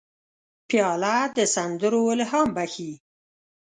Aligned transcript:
پیاله 0.67 1.17
د 1.35 1.37
سندرو 1.55 2.01
الهام 2.15 2.49
بخښي. 2.55 2.91